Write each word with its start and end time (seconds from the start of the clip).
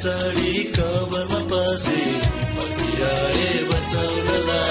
चढी 0.00 0.52
कबरमा 0.76 1.40
पसे 1.50 2.00
बचाउनलाई 3.70 4.69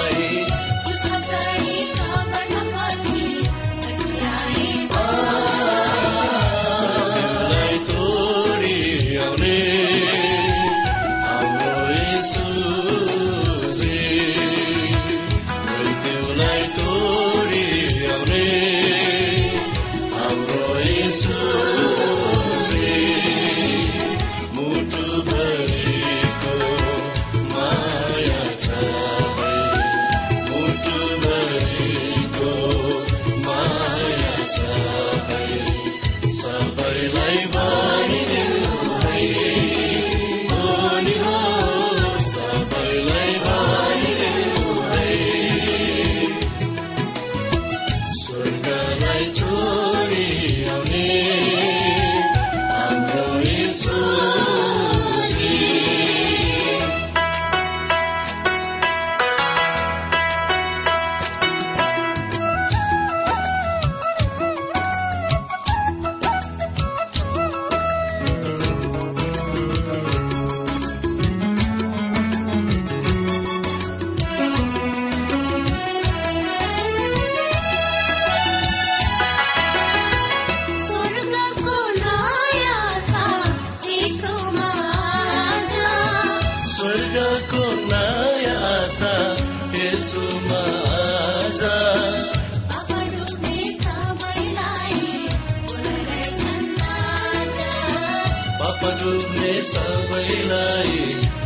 पाप 98.81 98.99
डुब्ने 98.99 99.61
सबैलाई 99.61 100.99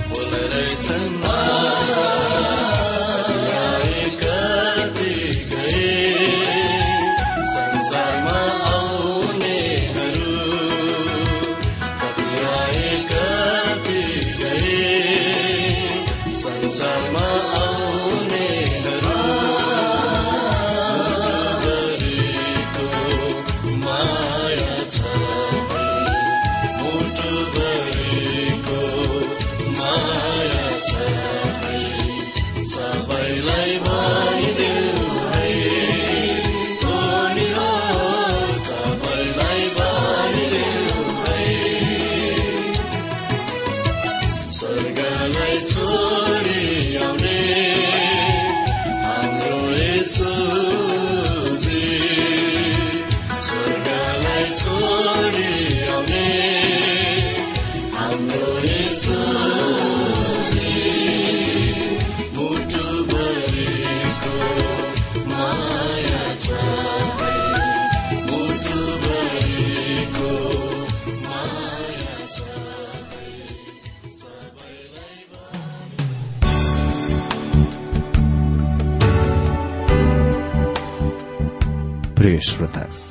बोलेछन् 0.09 1.13
कति 1.24 2.32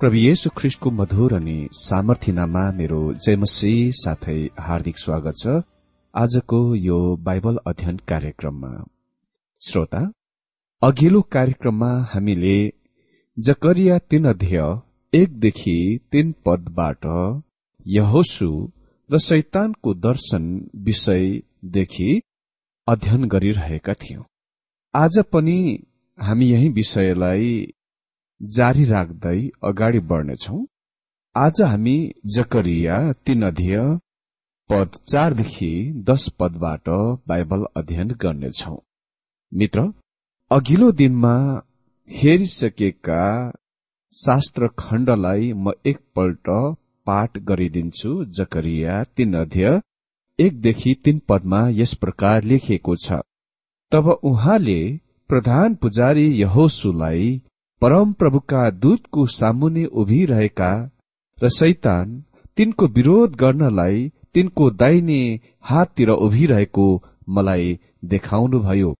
प्रभु 0.00 0.16
येशु 0.16 0.50
ख्रिस्टको 0.56 0.90
मधुर 0.98 1.32
अनि 1.34 1.54
सामर्थ्यनामा 1.78 2.60
मेरो 2.72 3.00
जयमसी 3.24 3.72
साथै 3.92 4.36
हार्दिक 4.66 4.98
स्वागत 4.98 5.34
छ। 5.40 5.56
आजको 6.14 6.60
यो 6.74 7.00
बाइबल 7.26 7.58
अध्ययन 7.66 7.96
कार्यक्रममा। 8.08 8.70
श्रोता 9.60 10.00
अघिल्लो 10.82 11.20
कार्यक्रममा 11.36 11.90
हामीले 12.12 12.54
जकरिया 13.36 13.98
तीन 14.10 14.28
अध्यय 14.28 14.62
एकदेखि 15.12 15.76
तीन 16.12 16.32
पदबाट 16.46 17.04
यहोसु 17.86 18.48
र 19.10 19.18
शैतानको 19.18 19.94
दर्शन 20.06 20.46
विषयदेखि 20.86 22.08
अध्ययन 22.88 23.28
गरिरहेका 23.34 23.94
थियौं। 24.04 24.24
आज 24.94 25.20
पनि 25.32 25.58
हामी 26.18 26.50
यही 26.50 26.68
विषयलाई 26.80 27.52
जारी 28.40 28.84
राख्दै 28.84 29.38
अगाडि 29.64 30.00
बढ्नेछौ। 30.10 30.58
आज 31.36 31.60
हामी 31.62 31.96
जकरिया 32.36 32.96
तीन 33.26 33.42
अध्यय 33.44 33.80
पद 34.70 34.96
चारदेखि 35.08 35.68
दश 36.08 36.28
पदबाट 36.40 36.88
बाइबल 37.28 37.64
अध्ययन 37.76 38.14
गर्नेछौ। 38.22 38.76
मित्र 39.52 39.84
अघिल्लो 40.50 40.90
दिनमा 40.92 41.34
हेरिसकेका 42.10 43.24
शास्त्र 44.12 44.68
खण्डलाई 44.78 45.52
म 45.54 45.72
एकपल्ट 45.86 46.50
पाठ 47.06 47.38
गरिदिन्छु। 47.50 48.14
जकरिया 48.38 49.02
तीन 49.16 49.34
अध्यय 49.36 49.80
एकदेखि 50.38 50.94
तीन 51.04 51.20
पदमा 51.28 51.60
यस 51.74 51.94
प्रकार 51.96 52.42
लेखिएको 52.44 52.96
छ। 52.96 53.20
तब 53.92 54.10
उहाँले 54.24 54.80
प्रधान 55.30 55.74
पुजारी 55.74 56.26
यहोसुलाई 56.34 57.30
परम 57.82 58.12
प्रभुका 58.12 58.70
दूतको 58.70 59.24
सामुने 59.26 59.84
उभिरहेका 60.00 60.72
र 61.38 61.48
शैतान 61.48 62.24
तिनको 62.56 62.86
विरोध 62.86 63.36
गर्नलाई 63.36 64.12
तिनको 64.34 64.70
दाहिने 64.70 65.20
हाततिर 65.60 66.10
उभिरहेको 66.26 66.86
मलाई 67.28 67.78
देखाउनुभयो। 68.04 68.90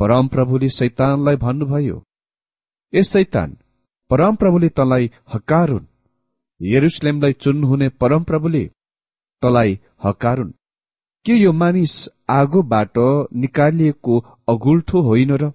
परम 0.00 0.28
प्रभुले 0.28 0.68
शैतानलाई 0.68 1.36
भन्नुभयो 1.36 2.02
ए 2.92 3.02
शैतान 3.02 3.56
परम 4.10 4.34
प्रभुले 4.36 4.68
तलाई 4.68 5.10
हकारुन्। 5.34 5.86
यरुसलेमलाई 6.60 7.32
चुन्नुहुने 7.32 7.88
परम 8.00 8.24
प्रभुले 8.24 8.64
तलाई 9.42 9.78
हकारुन्। 10.04 10.52
के 11.26 11.34
यो 11.34 11.52
मानिस 11.52 12.08
आगोबाट 12.30 12.98
निकालिएको 13.34 14.18
अगुल्ठो 14.48 15.00
होइन 15.02 15.36
र? 15.36 15.52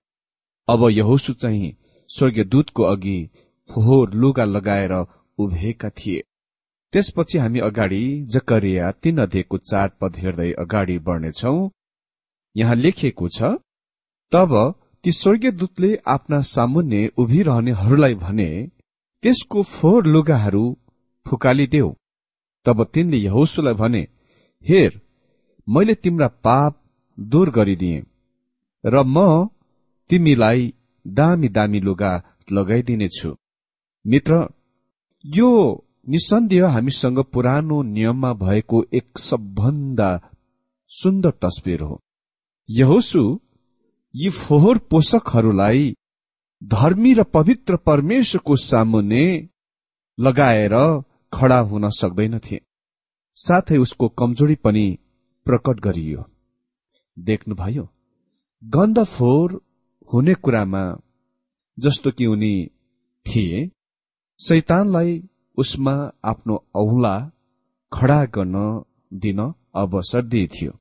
अब 0.68 0.90
यहोसु 0.92 1.34
चाहिँ 1.34 1.76
स्वर्गीय 2.12 2.44
दूतको 2.44 2.84
अघि 2.84 3.20
फोहोर 3.70 4.14
लुगा 4.14 4.46
लगाएर 4.46 4.94
उभिएका 5.38 5.90
थिए। 5.90 6.24
त्यसपछि 6.94 7.38
हामी 7.38 7.60
अगाडि 7.60 8.04
जकरिया 8.34 8.92
तीन 9.02 9.18
अध्ययको 9.18 9.58
चार 9.60 9.92
पद 10.02 10.16
हेर्दै 10.18 10.52
अगाडि 10.60 10.98
बढ्नेछौ। 11.08 11.54
यहाँ 12.56 12.76
लेखिएको 12.76 13.28
छ 13.30 13.56
तब 14.32 14.52
ती 15.04 15.12
स्वर्गीय 15.12 15.52
दूतले 15.52 15.96
आफ्ना 16.08 16.40
सामुन्ने 16.48 17.02
उभिरहनेहरूलाई 17.18 18.16
भने 18.16 18.50
त्यसको 19.24 19.64
फोहोर 19.66 20.06
लुगाहरू 20.08 20.66
फुकालिदेऊ। 21.26 21.90
तब 22.66 22.84
तिनले 22.94 23.18
यहोसुलाई 23.18 23.74
भने 23.74 24.02
हेर 24.66 25.00
मैले 25.68 25.94
तिम्रा 25.96 26.28
पाप 26.46 26.78
दूर 27.18 27.50
गरिदिए 27.52 28.04
र 28.84 29.04
म 29.06 29.48
तिमीलाई 30.10 30.74
दामी 31.06 31.50
दामी 31.50 31.80
लुगा 31.80 32.12
लगाइदिनेछु। 32.52 33.36
मित्र 34.06 34.48
यो 35.26 35.50
निसन्देह 36.10 36.68
हामीसँग 36.68 37.20
पुरानो 37.24 37.82
नियममा 37.84 38.34
भएको 38.34 38.84
एक 38.94 39.18
सबभन्दा 39.18 40.10
सुन्दर 40.92 41.32
तस्विर 41.42 41.82
हो। 41.82 42.00
यहोसु 42.70 43.24
यी 44.16 44.30
फोहोर 44.30 44.78
पोषकहरूलाई 44.90 45.96
धर्मी 46.64 47.14
र 47.14 47.24
पवित्र 47.24 47.78
परमेश्वरको 47.78 48.56
सामुने 48.56 49.26
लगाएर 50.18 50.76
खडा 51.34 51.60
हुन 51.60 51.90
सक्दैनथे। 51.90 52.60
साथै 53.36 53.78
उसको 53.78 54.10
कमजोरी 54.10 54.56
पनि 54.56 54.86
प्रकट 55.46 55.80
गरियो। 55.80 56.26
देख्नुभयो 57.18 57.88
गन्ध 58.64 59.04
फोहोर 59.04 59.62
हुने 60.12 60.34
कुरामा 60.34 60.84
जस्तो 61.78 62.12
कि 62.12 62.26
उनी 62.26 62.56
थिए 63.26 63.70
शैतानलाई 64.40 65.22
उसमा 65.58 65.94
आफ्नो 66.26 66.56
औला 66.76 67.16
खडा 67.92 68.24
गर्न 68.26 68.58
दिन 69.14 69.40
अवसर 69.76 70.22
दिइथ्यो। 70.26 70.72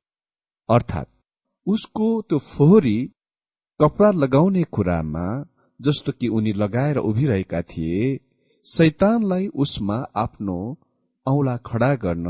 अर्थात् 0.69 1.09
उसको 1.67 2.07
त्यो 2.21 2.37
फोहोरी 2.37 2.97
कपडा 3.79 4.09
लगाउने 4.11 4.63
कुरामा 4.71 5.25
जस्तो 5.79 6.11
कि 6.11 6.27
उनी 6.27 6.53
लगाएर 6.53 6.97
उभिरहेका 6.99 7.61
थिए 7.61 8.17
शैतानलाई 8.65 9.47
उसमा 9.63 9.97
आफ्नो 10.15 10.57
औला 11.25 11.55
खडा 11.65 11.93
गर्न 11.95 12.27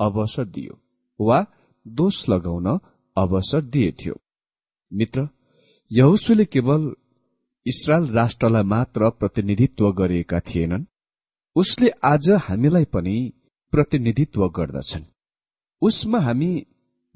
अवसर 0.00 0.44
दियो 0.44 0.78
वा 1.20 1.38
दोष 1.86 2.28
लगाउन 2.28 2.78
अवसर 3.16 3.60
दिएथ्यो। 3.74 4.14
मित्र 4.90 5.28
यहुसुले 5.92 6.44
केवल 6.44 6.94
इसरायल 7.66 8.06
राष्ट्रलाई 8.12 8.62
मात्र 8.62 9.10
प्रतिनिधित्व 9.10 9.92
गरिएका 9.92 10.40
थिएनन्। 10.40 10.84
उसले 11.56 11.90
आज 12.04 12.30
हामीलाई 12.30 12.84
पनि 12.84 13.32
प्रतिनिधित्व 13.70 14.48
गर्दछन्। 14.48 15.04
उसमा 15.82 16.18
हामी 16.18 16.66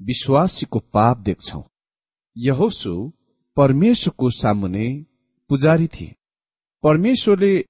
विश्वासीको 0.01 0.79
पाप 0.79 1.17
देख्छौ। 1.17 1.63
यहोसु 2.37 3.13
परमेश्वरको 3.55 4.29
सामुने 4.29 5.05
पुजारी 5.49 5.87
थिए। 5.87 6.15
परमेश्वरले 6.83 7.65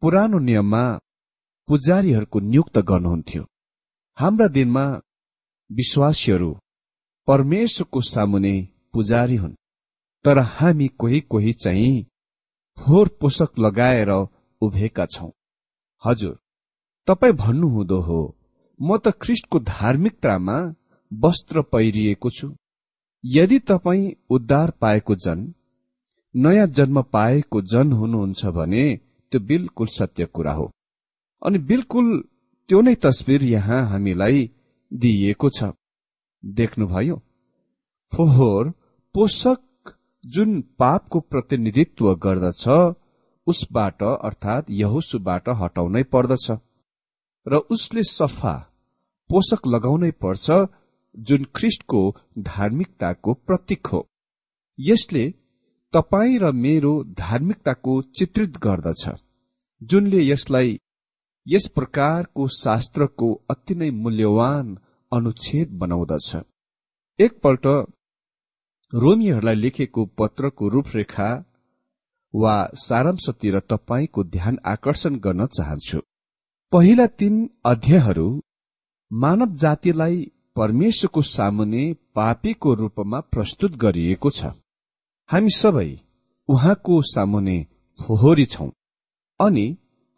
पुरानो 0.00 0.38
नियममा 0.38 1.00
पुजारीहरूको 1.68 2.40
नियुक्त 2.40 2.78
गर्नुहुन्थ्यो। 2.78 3.46
हाम्रा 4.18 4.48
दिनमा 4.48 5.00
विश्वासीहरू 5.72 6.58
परमेश्वरको 7.26 8.00
सामुने 8.00 8.68
पुजारी 8.92 9.36
हुन्। 9.36 9.56
तर 10.24 10.38
हामी 10.38 10.88
कोही 10.98 11.20
कोही 11.30 11.52
चाहिँ 11.52 12.04
फोहोर 12.78 13.08
पोषक 13.20 13.58
लगाएर 13.58 14.10
उभिएका 14.62 15.06
छौं। 15.06 15.30
हजुर 16.02 16.38
तपाईँ 17.08 17.32
भन्नुहुँदो 17.32 18.00
हो 18.00 18.20
म 18.80 18.96
त 18.96 19.12
ख्रिस्टको 19.22 19.58
धार्मिकतामा 19.60 20.56
वस्त्र 21.12 21.62
पहिरिएको 21.72 22.30
छु। 22.30 22.48
यदि 23.24 23.58
तपाईँ 23.68 24.12
उद्धार 24.30 24.70
पाएको 24.80 25.14
जन 25.24 25.52
नयाँ 26.34 26.66
जन्म 26.66 27.02
पाएको 27.12 27.60
जन 27.62 27.92
हुनुहुन्छ 27.92 28.46
भने 28.56 28.84
त्यो 29.32 29.40
बिल्कुल 29.40 29.86
सत्य 29.86 30.24
कुरा 30.26 30.52
हो। 30.52 30.70
अनि 31.42 31.58
बिल्कुल 31.70 32.06
त्यो 32.68 32.80
नै 32.80 32.94
तस्विर 33.04 33.44
यहाँ 33.44 33.84
हामीलाई 33.88 34.50
दिइएको 34.92 35.48
छ। 35.50 35.72
देख्नुभयो 36.44 37.16
फोहोर 38.12 38.70
पोषक 39.14 39.58
जुन 40.24 40.60
पापको 40.78 41.20
प्रतिनिधित्व 41.20 42.14
गर्दछ 42.14 42.66
उसबाट 43.46 44.02
अर्थात् 44.02 44.70
यहुसुबाट 44.70 45.48
हटाउनै 45.60 46.02
पर्दछ 46.12 46.50
र 47.46 47.56
उसले 47.70 48.02
सफा 48.02 48.52
पोषक 49.30 49.66
लगाउनै 49.66 50.10
पर्छ 50.22 50.58
जुन 51.14 51.44
ख्रिस्टको 51.56 52.02
धार्मिकताको 52.38 53.34
प्रतीक 53.46 53.86
हो। 53.86 54.00
यसले 54.78 55.24
तपाईँ 55.94 56.38
र 56.38 56.52
मेरो 56.56 56.92
धार्मिकताको 57.18 58.00
चित्रित 58.18 58.58
गर्दछ 58.58 59.08
जुनले 59.82 60.24
यसलाई 60.24 60.78
यस 61.46 61.66
प्रकारको 61.74 62.46
शास्त्रको 62.56 63.32
अति 63.50 63.74
नै 63.74 63.90
मूल्यवान 63.90 64.76
अनुच्छेद 65.12 65.68
बनाउँदछ। 65.78 66.36
एकपल्ट 67.18 67.66
रोमीहरूलाई 68.92 69.54
लेखेको 69.54 70.04
पत्रको 70.18 70.68
रूपरेखा 70.68 71.28
वा 72.34 72.54
सारांशतिर 72.76 73.58
तपाईँको 73.70 74.24
ध्यान 74.24 74.58
आकर्षण 74.66 75.14
गर्न 75.16 75.46
चाहन्छु। 75.46 76.00
पहिला 76.72 77.06
तीन 77.18 77.36
अध्यायहरू 77.64 78.26
मानव 79.10 79.54
जातिलाई 79.56 80.16
परमेश्वरको 80.56 81.22
सामुने 81.28 81.84
पापीको 82.14 82.74
रूपमा 82.74 83.20
प्रस्तुत 83.32 83.76
गरिएको 83.76 84.30
छ। 84.30 84.52
हामी 85.30 85.50
सबै 85.56 85.88
उहाँको 86.48 87.00
सामुने 87.06 87.58
फोहोरी 88.00 88.46
छौं 88.46 88.70
अनि 89.40 89.66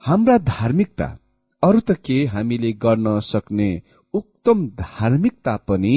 हाम्रा 0.03 0.39
धार्मिकता 0.49 1.17
अरू 1.63 1.81
त 1.81 2.01
के 2.05 2.25
हामीले 2.27 2.73
गर्न 2.85 3.19
सक्ने 3.23 3.71
उक्तम 4.15 4.67
धार्मिकता 4.79 5.57
पनि 5.69 5.97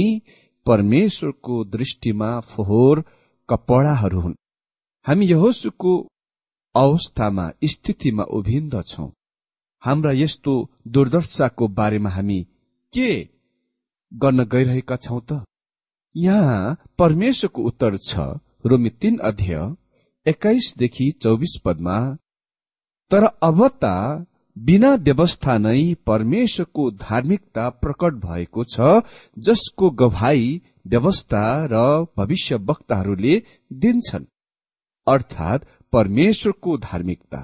परमेश्वरको 0.66 1.64
दृष्टिमा 1.66 2.30
फोहोर 2.40 3.04
कपडाहरू 3.50 4.20
हुन्। 4.22 4.36
हामी 5.06 5.26
यहोसुको 5.26 5.94
अवस्थामा 6.76 7.46
स्थितिमा 7.64 8.24
उभिन्दछौ। 8.38 9.06
हाम्रा 9.84 10.12
यस्तो 10.12 10.54
दुर्दशाको 10.88 11.68
बारेमा 11.78 12.10
हामी 12.10 12.40
के 12.94 13.10
गर्न 14.14 14.44
गइरहेका 14.44 14.96
छौं 14.96 15.20
त? 15.32 15.44
यहाँ 16.16 16.78
परमेश्वरको 16.98 17.62
उत्तर 17.64 17.98
छ 17.98 18.20
रोमी 18.66 18.90
तीन 18.90 19.18
अध्यय 19.30 19.76
एक्काइसदेखि 20.26 21.12
चौबिस 21.22 21.60
पदमा 21.66 21.98
तर 23.12 23.24
अब 23.44 23.60
त 23.84 23.86
बिना 24.58 24.94
व्यवस्था 24.96 25.58
नै 25.58 25.96
परमेश्वरको 26.06 26.90
धार्मिकता 26.92 27.70
प्रकट 27.70 28.14
भएको 28.26 28.64
छ 28.64 29.02
जसको 29.38 29.90
गवाई 30.02 30.62
व्यवस्था 30.88 31.44
र 31.72 31.82
भविष्य 32.18 32.56
वक्ताहरूले 32.56 33.42
दिन्छन्। 33.74 34.26
अर्थात् 35.08 35.66
परमेश्वरको 35.94 36.78
धार्मिकता। 36.78 37.42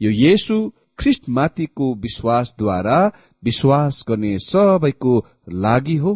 यो 0.00 0.10
येसु 0.10 0.58
ख्रिस्टमाथिको 0.98 1.94
विश्वासद्वारा 1.94 3.00
विश्वास 3.42 4.04
गर्ने 4.08 4.38
सबैको 4.38 5.14
लागि 5.48 5.96
हो 5.96 6.14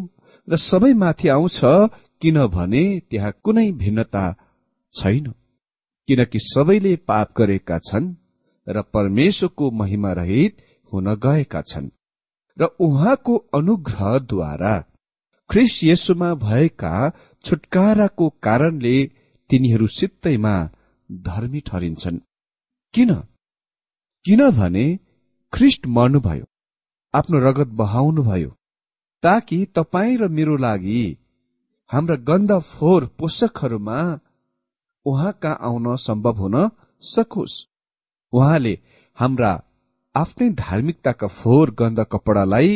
र 0.49 0.57
सबैमाथि 0.61 1.29
आउँछ 1.29 1.61
किनभने 2.23 2.85
त्यहाँ 3.11 3.33
कुनै 3.45 3.71
भिन्नता 3.73 4.25
छैन। 4.95 5.33
किनकि 6.09 6.39
सबैले 6.43 6.97
पाप 6.97 7.35
गरेका 7.39 7.79
छन् 7.79 8.15
र 8.71 8.83
परमेश्वरको 8.95 9.71
महिमा 9.81 10.13
रहित 10.13 10.63
हुन 10.93 11.15
गएका 11.25 11.61
छन् 11.63 11.89
र 12.57 12.65
उहाँको 12.81 13.37
अनुग्रहद्वारा 13.55 14.75
ख्रिस 15.51 15.83
येसुमा 15.85 16.35
भएका 16.43 16.93
छुटकाराको 17.45 18.29
कारणले 18.43 18.97
तिनीहरू 19.51 19.87
सित्तैमा 19.89 20.55
धर्मी 21.11 21.61
ठरिन्छन्। 21.61 22.19
किन? 22.95 23.15
किनभने 24.25 24.87
ख्रिस्ट 25.53 25.87
मर्नुभयो 25.87 26.45
आफ्नो 27.15 27.39
रगत 27.39 27.69
बहाउनुभयो 27.81 28.51
ताकि 29.23 29.59
तपाईँ 29.77 30.17
र 30.17 30.29
मेरो 30.29 30.57
लागि 30.57 31.03
हाम्रा 31.91 32.17
गन्ध 32.29 32.53
फोहोर 32.63 33.07
पोषकहरूमा 33.19 33.99
उहाँ 35.07 35.33
कहाँ 35.43 35.59
आउन 35.63 35.97
सम्भव 35.97 36.37
हुन 36.37 36.57
सकोस्। 37.03 37.55
उहाँले 38.33 38.79
हाम्रा 39.19 39.53
आफ्नै 40.15 40.49
धार्मिकताका 40.59 41.27
फोहोर 41.39 41.71
गन्ध 41.79 42.01
कपडालाई 42.13 42.73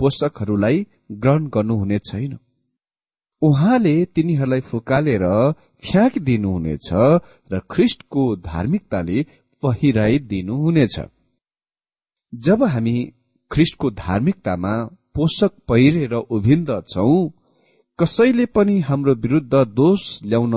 पोषकहरूलाई 0.00 0.86
ग्रहण 1.22 1.46
गर्नुहुने 1.54 1.98
छैन 2.08 2.38
उहाँले 3.42 3.94
तिनीहरूलाई 4.14 4.60
फुकालेर 4.70 5.24
फ्याँकिदिनुहुनेछ 5.84 6.88
र 7.50 7.60
ख्रिस्टको 7.70 8.24
धार्मिकताले 8.42 9.22
पहिराइदिनुहुनेछ। 9.62 10.96
जब 12.32 12.62
हामी 12.64 12.96
ख्रिस्टको 13.50 13.90
धार्मिकतामा 14.02 14.74
पोषक 15.14 15.52
पहिरेर 15.68 16.14
उभिन्दछौ 16.36 17.08
कसैले 17.98 18.46
पनि 18.46 18.78
हाम्रो 18.80 19.14
विरुद्ध 19.14 19.54
दोष 19.74 20.02
ल्याउन 20.24 20.54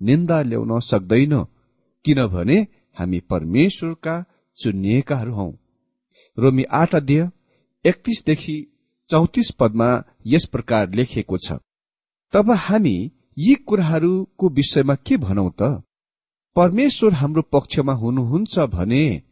निन्दा 0.00 0.40
ल्याउन 0.42 0.78
सक्दैन 0.80 1.34
किनभने 2.04 2.58
हामी 2.98 3.20
परमेश्वरका 3.20 4.24
चुनिएकाहरू 4.56 5.34
हौ। 5.34 5.52
रोमी 6.38 6.64
आठ 6.64 6.94
अध्यय 6.94 7.30
एकतिसदेखि 7.84 8.56
चौतिस 9.08 9.50
पदमा 9.50 10.02
यस 10.26 10.44
प्रकार 10.44 10.90
लेखिएको 10.90 11.38
छ 11.38 11.52
तब 12.32 12.50
हामी 12.50 13.12
यी 13.38 13.54
कुराहरूको 13.54 14.48
विषयमा 14.48 14.94
के 14.94 15.16
भनौ 15.16 15.50
त? 15.50 15.82
परमेश्वर 16.56 17.14
हाम्रो 17.14 17.42
पक्षमा 17.42 17.92
हुनुहुन्छ 17.92 18.58
भने 18.58 19.22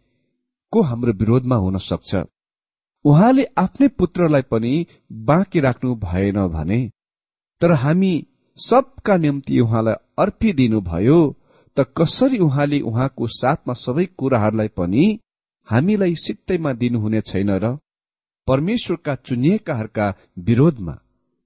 को 0.72 0.82
हाम्रो 0.82 1.12
विरोधमा 1.12 1.56
हुन 1.56 1.78
सक्छ? 1.78 2.16
उहाँले 3.04 3.44
आफ्नै 3.58 3.88
पुत्रलाई 3.88 4.42
पनि 4.42 4.86
बाँकी 5.12 5.60
राख्नु 5.60 5.94
भएन 5.94 6.46
भने? 6.46 6.90
तर 7.60 7.72
हामी 7.72 8.26
सबका 8.56 9.16
निम्ति 9.16 9.60
उहाँलाई 9.60 9.94
अर्पिदिनु 10.18 10.80
भयो 10.80 11.36
त 11.76 11.86
कसरी 11.96 12.38
उहाँले 12.38 12.80
उहाँको 12.80 13.26
साथमा 13.26 13.74
सबै 13.74 14.04
कुराहरूलाई 14.18 14.68
पनि 14.68 15.04
हामीलाई 15.68 16.14
सित्तैमा 16.14 16.72
दिनुहुने 16.72 17.20
छैन 17.20 17.50
र? 17.50 17.76
परमेश्वरका 18.46 19.14
चुनिएकाहरूका 19.14 20.14
विरोधमा 20.38 20.92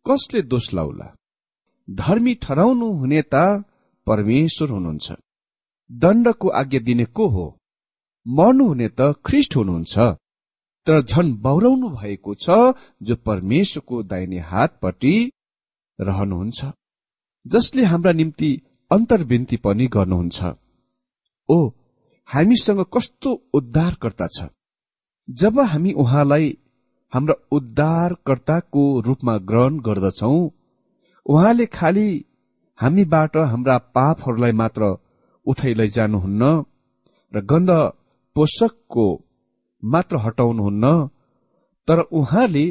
कसले 0.07 0.43
दोष 0.43 0.75
लाउला? 0.75 1.15
धर्मी 1.91 2.35
ठहराउनु 2.35 2.87
हुने 2.93 3.23
त 3.23 3.65
परमेश्वर 4.07 4.69
हुनुहुन्छ। 4.69 5.13
दण्डको 5.93 6.49
आज्ञा 6.49 6.81
दिने 6.81 7.05
को 7.05 7.29
हो? 7.29 7.47
मर्नुहुने 8.29 8.89
त 8.89 9.15
ख्रिस्ट 9.27 9.57
हुनुहुन्छ। 9.57 9.99
तर 10.87 11.03
झन 11.03 11.33
बौराउनु 11.35 11.89
भएको 11.89 12.35
छ 12.35 12.51
जो 13.03 13.17
परमेश्वरको 13.17 14.03
दाहिने 14.03 14.39
हातपट्टि 14.39 15.33
रहनुहुन्छ। 16.01 16.65
जसले 17.47 17.85
हाम्रा 17.85 18.13
निम्ति 18.13 18.51
अन्तर्विन्ती 18.95 19.57
पनि 19.65 19.87
गर्नुहुन्छ। 19.95 20.39
ओ 21.49 21.57
हामीसँग 22.29 22.81
कस्तो 22.95 23.31
उद्धारकर्ता 23.55 24.27
छ? 24.35 24.49
जब 25.29 25.61
हामी 25.71 25.93
उहाँलाई 26.03 26.47
हाम्रा 27.13 27.35
उद्धारकर्ताको 27.57 28.83
रूपमा 29.07 29.37
ग्रहण 29.49 29.79
गर्दछौ 29.87 30.37
उहाँले 31.27 31.67
खालि 31.77 32.09
हामीबाट 32.79 33.37
हाम्रा 33.51 33.77
पापहरूलाई 33.97 34.53
मात्र 34.61 34.83
उठाइ 35.47 35.75
लैजानुहुन्न 35.75 36.43
र 37.33 37.41
गन्ध 37.51 37.71
पोषकको 38.37 39.07
मात्र 39.83 40.17
हटाउनुहुन्न 40.25 40.85
तर 41.89 42.01
उहाँले 42.21 42.67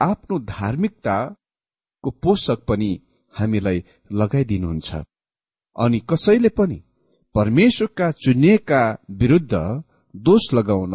आफ्नो 0.00 0.38
धार्मिकताको 0.54 2.10
पोषक 2.22 2.64
पनि 2.68 2.90
हामीलाई 3.34 3.84
लगाइदिनुहुन्छ। 4.12 4.90
अनि 5.76 5.98
कसैले 6.10 6.48
पनि 6.48 6.82
परमेश्वरका 7.34 8.10
चुनिएका 8.24 8.82
विरुद्ध 9.10 9.54
दोष 10.14 10.52
लगाउन 10.54 10.94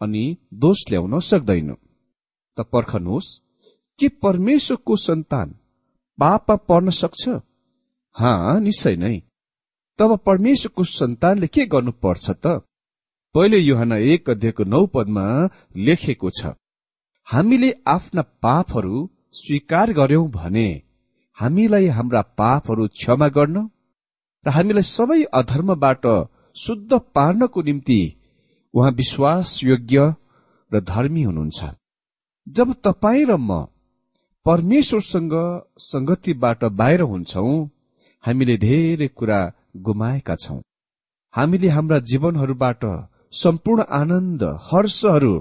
अनि 0.00 0.24
दोष 0.54 0.84
ल्याउन 0.90 1.18
सक्दैन। 1.20 1.74
त 2.56 2.60
पर्खनुहोस् 2.72 3.38
के 3.98 4.08
परमेश्वरको 4.22 4.96
सन्तान 4.96 5.54
पापमा 6.18 6.56
पर्न 6.68 6.90
सक्छ? 6.90 7.28
हा 8.16 8.58
निश्चय 8.58 8.96
नै। 8.96 9.18
तब 9.98 10.16
परमेश्वरको 10.26 10.84
सन्तानले 10.84 11.46
के 11.46 11.66
गर्नुपर्छ 11.66 12.30
त? 12.30 12.46
पहिले 13.34 13.58
युहान 13.58 13.92
एक 13.92 14.30
अध्ययको 14.30 14.64
नौ 14.64 14.86
पदमा 14.86 15.26
लेखेको 15.76 16.30
छ 16.30 16.54
हामीले 17.26 17.70
आफ्ना 17.86 18.22
पापहरू 18.42 19.10
स्वीकार 19.32 19.92
गर्यौं 19.92 20.26
भने 20.30 20.66
हामीलाई 21.38 21.86
हाम्रा 21.86 22.22
पापहरू 22.38 22.86
क्षमा 22.88 23.28
गर्न 23.28 23.70
र 24.46 24.50
हामीलाई 24.50 24.82
सबै 24.88 25.22
अधर्मबाट 25.32 26.06
शुद्ध 26.56 26.92
पार्नको 27.14 27.62
निम्ति 27.62 28.00
उहाँ 28.74 28.90
विश्वासयोग्य 28.90 30.14
र 30.72 30.80
धर्मी 30.80 31.22
हुनुहुन्छ। 31.22 31.60
जब 32.46 32.72
तपाईँ 32.84 33.24
र 33.24 33.36
म 33.40 33.66
परमेश्वरसँग 34.46 35.34
संगतिबाट 35.78 36.64
बाहिर 36.64 37.02
हुन्छौ 37.02 37.46
हामीले 38.24 38.56
धेरै 38.56 39.08
कुरा 39.08 39.40
गुमाएका 39.76 40.34
छौं। 40.34 40.60
हामीले 41.34 41.68
हाम्रा 41.68 41.98
जीवनहरूबाट 41.98 42.84
सम्पूर्ण 43.32 43.82
आनन्द 43.90 44.42
हर्षहरू 44.62 45.34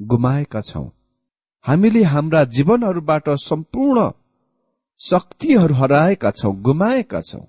गुमाएका 0.00 0.60
छौं। 0.60 0.86
हामीले 1.64 2.02
हाम्रा 2.04 2.44
जीवनहरूबाट 2.44 3.28
सम्पूर्ण 3.28 4.10
शक्तिहरू 5.00 5.74
हराएका 5.74 6.30
छौं 6.30 6.54
गुमाएका 6.62 7.20
छौं। 7.20 7.44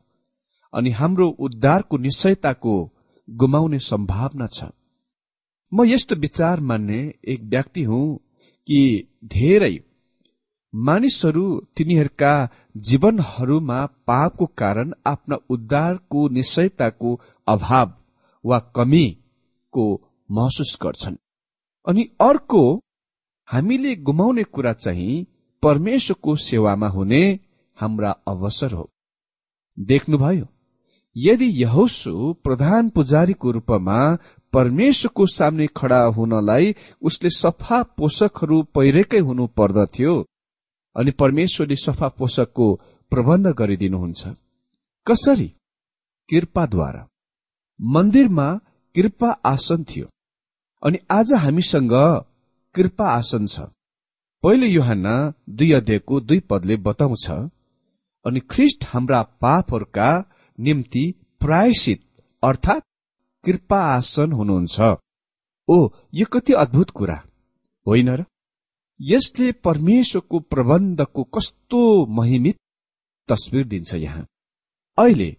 अनि 0.75 0.89
हाम्रो 0.91 1.27
उद्धारको 1.39 1.97
निश्चयताको 1.97 2.75
गुमाउने 3.29 3.79
सम्भावना 3.79 4.47
छ। 4.47 4.63
म 5.71 5.85
यस्तो 5.85 6.15
विचार 6.15 6.59
मान्ने 6.59 6.99
एक 7.27 7.43
व्यक्ति 7.43 7.83
हुँ 7.83 8.05
कि 8.67 8.79
धेरै 9.25 9.75
मानिसहरू 10.73 11.45
तिनीहरूका 11.77 12.33
जीवनहरूमा 12.77 13.85
पापको 14.07 14.45
कारण 14.57 14.93
आफ्ना 15.07 15.35
उद्धारको 15.49 16.27
निश्चयताको 16.29 17.19
अभाव 17.47 17.93
वा 18.45 18.59
कमीको 18.75 19.85
महसुस 20.29 20.77
गर्छन्। 20.81 21.15
अनि 21.87 22.03
अर्को 22.21 22.63
हामीले 23.47 23.95
गुमाउने 23.95 24.43
कुरा 24.43 24.73
चाहिँ 24.73 25.25
परमेश्वरको 25.63 26.35
सेवामा 26.35 26.87
हुने 26.87 27.23
हाम्रा 27.77 28.11
अवसर 28.27 28.73
हो। 28.73 28.89
देख्नुभयो 29.79 30.45
यदि 31.15 31.45
यहोसु 31.61 32.33
प्रधान 32.43 32.89
पुजारीको 32.89 33.51
रूपमा 33.51 33.99
परमेश्वरको 34.53 35.25
सामने 35.27 35.67
खड़ा 35.77 36.01
हुनलाई 36.15 36.75
उसले 37.01 37.29
सफा 37.29 37.81
पोषकहरू 37.97 38.61
पहिरेकै 38.75 39.19
हुनु 39.19 39.47
पर्दथ्यो 39.57 40.13
अनि 40.95 41.11
परमेश्वरले 41.21 41.75
सफा 41.75 42.07
पोषकको 42.19 42.67
प्रबन्ध 43.11 43.47
गरिदिनुहुन्छ। 43.59 44.27
कसरी? 45.07 45.47
कृपाद्वारा। 46.29 47.07
मन्दिरमा 47.79 48.47
कृपा 48.95 49.29
आसन 49.45 49.83
थियो 49.83 50.07
अनि 50.83 50.97
आज 51.11 51.33
हामीसँग 51.33 51.93
कृपा 52.75 53.07
आसन 53.09 53.45
छ। 53.47 53.59
पहिलो 54.43 54.67
युहान 54.67 55.05
दुई 55.49 55.71
अध्यायको 55.71 56.19
दुई 56.21 56.39
पदले 56.49 56.75
बताउँछ 56.87 57.29
अनि 58.25 58.39
ख्रिस्ट 58.51 58.85
हाम्रा 58.85 59.21
पापहरूका 59.41 60.09
निम्ति 60.59 61.13
प्रायश्चित 61.39 62.01
अर्थात् 62.43 62.83
कृपा 63.45 63.79
आसन 63.79 64.31
हुनुहुन्छ। 64.31 64.81
ओ 65.67 65.89
यो 66.13 66.25
कति 66.25 66.53
अद्भुत 66.53 66.89
कुरा। 66.89 67.23
होइन 67.87 68.09
र? 68.09 68.25
यसले 69.01 69.51
परमेश्वरको 69.51 70.39
प्रबन्धको 70.39 71.23
कस्तो 71.23 72.05
महिमित 72.05 72.57
तस्विर 73.27 73.67
दिन्छ 73.67 73.93
यहाँ। 73.93 74.27
अहिले 74.99 75.37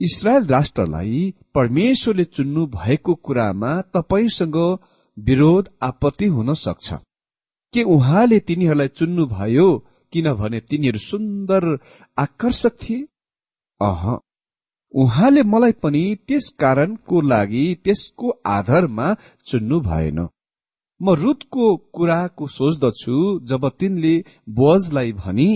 इसरायल 0.00 0.46
राष्ट्रलाई 0.46 1.34
परमेश्वरले 1.54 2.24
चुन्नु 2.24 2.66
भएको 2.66 3.14
कुरामा 3.14 3.80
तपाईँसँग 3.80 4.78
विरोध 5.18 5.68
आपत्ति 5.82 6.26
हुन 6.26 6.54
सक्छ। 6.54 6.94
के 7.72 7.82
उहाँले 7.82 8.40
तिनीहरूलाई 8.40 8.88
चुन्नुभयो 8.88 9.86
किनभने 10.12 10.60
तिनीहरू 10.60 10.98
सुन्दर 10.98 11.78
आकर्षक 12.18 12.72
थिए? 12.82 13.06
अह 13.82 14.18
उहाँले 14.94 15.42
मलाई 15.42 15.72
पनि 15.82 16.04
त्यस 16.28 16.48
कारणको 16.60 17.20
लागि 17.20 17.64
त्यसको 17.84 18.30
आधारमा 18.46 19.14
चुन्नु 19.46 19.80
भएन। 19.80 20.18
म 21.00 21.14
रुतको 21.14 21.76
कुराको 21.94 22.46
सोच्दछु 22.46 23.16
जब 23.42 23.68
तिनले 23.78 24.14
बोजलाई 24.50 25.12
भनी 25.12 25.50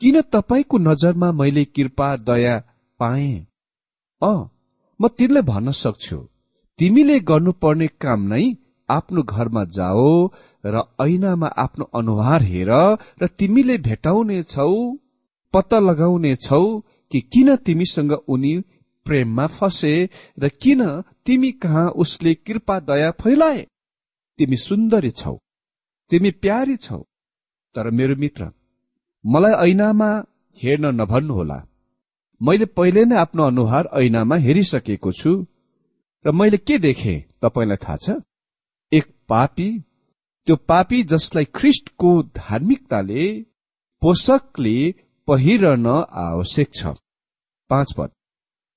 किन 0.00 0.20
तपाईँको 0.32 0.78
नजरमा 0.78 1.30
मैले 1.32 1.64
कृपा 1.64 2.08
दया 2.28 2.56
पाए? 3.00 3.32
अ 4.22 4.32
म 5.00 5.08
तिनलाई 5.08 5.42
भन्न 5.42 5.70
सक्छु। 5.82 6.18
तिमीले 6.78 7.18
गर्नुपर्ने 7.20 7.86
काम 8.00 8.20
नै 8.26 8.44
आफ्नो 8.88 9.22
घरमा 9.24 9.64
जाओ 9.76 10.08
र 10.64 10.82
ऐनामा 11.00 11.48
आफ्नो 11.56 11.84
अनुहार 11.94 12.42
हेर 12.42 12.70
र 13.22 13.26
तिमीले 13.38 13.76
भेटाउने 13.78 14.42
छौ 14.44 14.72
पत्ता 15.54 15.78
लगाउने 15.78 16.34
छौ 16.36 16.64
कि 17.12 17.20
किन 17.32 17.56
तिमीसँग 17.56 18.12
उनी 18.12 18.54
प्रेममा 19.06 19.46
फसे 19.46 19.94
र 20.38 20.48
किन 20.62 20.82
तिमी 21.26 21.50
कहाँ 21.52 21.88
उसले 22.02 22.34
कृपा 22.34 22.78
दया 22.80 23.10
फैलाए? 23.20 23.66
तिमी 24.38 24.56
सुन्दरी 24.56 25.10
छौ 25.10 25.38
तिमी 26.10 26.30
प्यारी 26.42 26.76
छौ। 26.76 26.98
तर 27.74 27.90
मेरो 27.90 28.16
मित्र 28.16 28.50
मलाई 29.24 29.70
ऐनामा 29.70 30.10
हेर्न 30.58 30.86
नभन्नुहोला। 31.00 31.58
मैले 32.40 32.66
पहिले 32.76 33.04
नै 33.04 33.16
आफ्नो 33.16 33.42
अनुहार 33.42 33.88
ऐनामा 33.94 34.36
हेरिसकेको 34.36 35.12
छु। 35.12 35.32
र 36.24 36.32
मैले 36.32 36.58
के 36.58 36.78
देखे 36.78 37.14
तपाईँलाई 37.42 37.76
थाहा 37.84 37.96
छ? 37.96 38.16
एक 38.92 39.06
पापी 39.28 39.68
त्यो 40.46 40.56
पापी 40.68 41.02
जसलाई 41.02 41.44
ख्रिस्टको 41.54 42.10
धार्मिकताले 42.36 43.24
पोषकले 44.02 44.76
पहिरन 45.28 45.86
आवश्यक 46.22 46.68
छ। 46.74 46.94
पाँच 47.70 47.92
पद। 47.98 48.10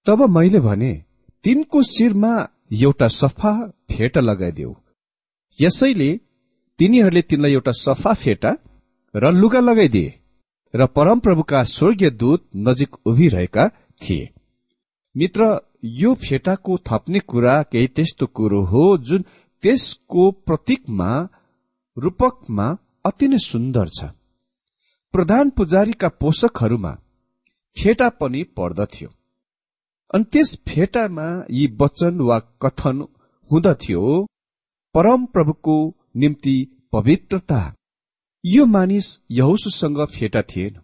तब 0.06 0.22
मैले 0.30 0.60
भने 0.60 0.92
तिनको 1.44 1.82
शिरमा 1.84 2.34
एउटा 2.74 3.08
सफा 3.08 3.52
फेटा 3.92 4.22
लगाइदेऊ। 4.22 4.74
यसैले 5.60 6.10
तिनीहरूले 6.80 7.22
तिनलाई 7.22 7.54
एउटा 7.54 7.72
सफा 7.78 8.14
फेटा 8.14 8.52
र 9.14 9.32
लुगा 9.32 9.60
लगाइदिए 9.60 10.14
र 10.74 10.86
परमप्रभुका 10.96 11.64
स्वर्गीय 11.64 12.10
दूत 12.12 12.46
नजिक 12.58 12.96
उभिरहेका 13.08 13.68
थिए। 14.02 14.30
मित्र 15.16 15.42
यो 16.00 16.14
फेटाको 16.16 16.78
थप्ने 16.88 17.20
कुरा 17.22 17.56
केही 17.64 17.88
त्यस्तो 17.88 18.26
कुरो 18.28 18.62
हो 18.64 18.86
जुन 18.98 19.26
त्यसको 19.64 20.24
प्रतीकमा 20.48 21.12
रूपकमा 21.98 22.68
अति 23.06 23.28
नै 23.28 23.38
सुन्दर 23.42 23.90
छ। 23.90 24.12
प्रधान 25.16 25.50
पुजारीका 25.50 26.08
पोषकहरूमा 26.22 26.90
फेटा 27.78 28.08
पनि 28.20 28.42
पर्दथ्यो। 28.58 29.10
अनि 30.14 30.24
त्यस 30.32 30.50
फेटामा 30.70 31.28
यी 31.52 31.66
वचन 31.82 32.20
वा 32.22 32.40
कथन 32.64 32.98
हुँदथ्यो 33.52 34.02
परम 34.96 35.26
प्रभुको 35.26 35.78
निम्ति 36.16 36.56
पवित्रता। 36.92 37.62
यो 38.44 38.66
मानिस 38.66 39.08
यहोसुसँग 39.32 40.06
फेटा 40.08 40.42
थिएन। 40.42 40.76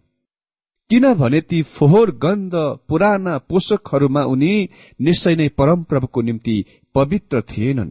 किनभने 0.90 1.40
ती 1.40 1.62
फोहोर 1.62 2.10
गन्ध 2.16 2.54
पुराना 2.88 3.38
पोषकहरूमा 3.38 4.22
उनी 4.24 4.54
निश्चय 5.00 5.36
नै 5.36 5.48
परम 5.58 5.82
प्रभुको 5.82 6.22
निम्ति 6.22 6.56
पवित्र 6.94 7.42
थिएनन्। 7.42 7.90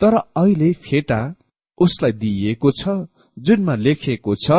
तर 0.00 0.14
अहिले 0.16 0.72
फेटा 0.84 1.20
उसलाई 1.78 2.12
दिइएको 2.12 2.70
छ 2.80 3.04
जुनमा 3.36 3.74
लेखिएको 3.76 4.34
छ 4.34 4.50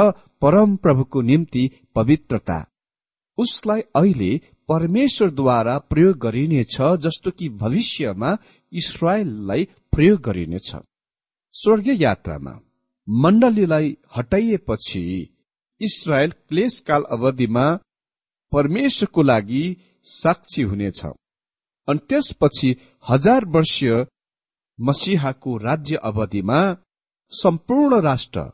परम 0.46 0.76
प्रभुको 0.76 1.22
निम्ति 1.22 1.70
पवित्रता। 1.96 2.58
उसलाई 3.38 3.82
अहिले 3.82 4.42
परमेश्वरद्वारा 4.68 5.78
प्रयोग 5.78 6.18
गरिनेछ 6.18 6.78
जस्तो 6.82 7.32
कि 7.32 7.50
भविष्यमा 7.50 8.38
इसरायललाई 8.72 9.64
प्रयोग 9.66 10.22
गरिनेछ। 10.22 10.76
स्वर्गीय 11.54 12.04
यात्रामा 12.04 12.60
मण्डलीलाई 13.10 13.98
हटाइएपछि 14.18 15.04
इसरायल 15.82 16.32
क्लेशकाल 16.32 17.04
अवधिमा 17.04 17.66
परमेश्वरको 18.52 19.22
लागि 19.22 19.78
साक्षी 20.04 20.62
हुनेछ। 20.62 21.06
अनि 21.88 22.00
त्यसपछि 22.10 22.76
हजार 23.10 23.46
वर्षीय 23.46 24.06
मसिहाको 24.80 25.58
राज्य 25.58 25.96
अवधिमा 25.96 26.78
सम्पूर्ण 27.32 28.02
राष्ट्र 28.02 28.52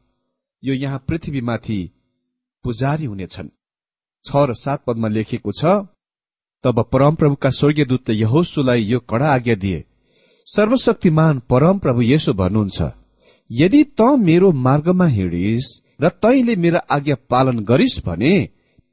यो 0.63 0.73
यहाँ 0.73 1.03
पृथ्वीमाथि 1.07 1.79
पुजारी 2.65 3.05
हुनेछन्। 3.05 3.49
छ 4.25 4.29
र 4.49 4.53
सात 4.53 4.83
पदमा 4.87 5.07
लेखिएको 5.07 5.51
छ 5.51 5.65
तब 6.63 6.79
परमप्रभुका 6.93 7.49
स्वर्गीय 7.49 7.85
दूतले 7.85 8.15
यहोसुलाई 8.15 8.81
यो 8.83 8.99
कडा 9.09 9.27
आज्ञा 9.33 9.55
दिए 9.55 9.83
सर्वशक्तिमान 10.47 11.39
परमप्रभु 11.49 12.01
यसो 12.03 12.33
भन्नुहुन्छ 12.33 12.79
यदि 13.49 13.83
त 13.99 14.01
मेरो 14.19 14.51
मार्गमा 14.65 15.05
हिँडिस 15.17 15.65
र 16.01 16.09
तैले 16.21 16.55
मेरो 16.55 16.79
आज्ञा 16.89 17.15
पालन 17.29 17.63
गरिस् 17.63 18.01
भने 18.05 18.33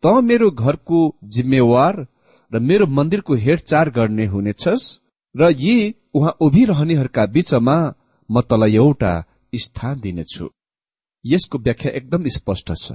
त 0.02 0.14
मेरो 0.28 0.50
घरको 0.52 1.00
जिम्मेवार 1.35 2.07
र 2.52 2.59
मेरो 2.68 2.87
मन्दिरको 2.98 3.35
हेरचाह 3.44 3.85
गर्ने 3.96 4.26
हुनेछस् 4.26 4.92
र 5.35 5.50
यी 5.61 5.76
उहाँ 6.14 6.37
उभिरहनेहरूका 6.40 7.26
बीचमा 7.35 7.76
म 8.28 8.40
तलाई 8.50 8.76
एउटा 8.76 9.12
स्थान 9.54 10.00
दिनेछु। 10.00 10.46
यसको 11.28 11.58
व्याख्या 11.58 11.92
एकदम 11.92 12.28
स्पष्ट 12.28 12.72
छ। 12.76 12.92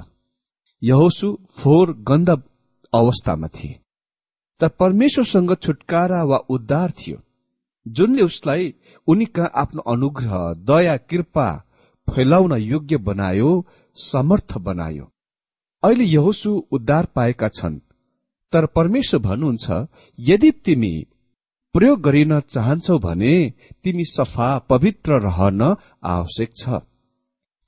यहोसु 0.82 1.38
फोहोर 1.58 1.94
गन्ध 2.08 2.30
अवस्थामा 2.94 3.48
थिए। 3.48 3.80
तर 4.60 4.68
परमेश्वरसँग 4.68 5.56
छुटकारा 5.56 6.24
वा 6.24 6.38
उद्धार 6.50 6.92
थियो। 6.92 7.22
जुनले 7.88 8.22
उसलाई 8.22 8.74
उनी 9.08 9.26
कहाँ 9.26 9.52
आफ्नो 9.56 9.82
अनुग्रह 9.82 10.54
दया 10.68 10.98
कृपा 10.98 11.48
फैलाउन 12.08 12.54
योग्य 12.54 12.98
बनायो 12.98 13.66
समर्थ 13.96 14.58
बनायो। 14.58 15.10
अहिले 15.84 16.04
यहोसु 16.04 16.52
उद्धार 16.72 17.06
पाएका 17.06 17.48
छन्। 17.48 17.80
तर 18.54 18.66
परमेश्वर 18.66 19.22
भन्नुहुन्छ 19.22 19.88
यदि 20.20 20.52
तिमी 20.52 20.94
प्रयोग 21.74 22.02
गरिन 22.02 22.40
चाहन्छौ 22.40 22.98
भने 23.00 23.54
तिमी 23.84 24.04
सफा 24.06 24.58
पवित्र 24.60 25.20
रहन 25.20 25.62
आवश्यक 26.04 26.50
छ। 26.58 26.70